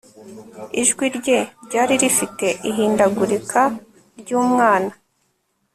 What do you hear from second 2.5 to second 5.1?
ihindagurika ryumwana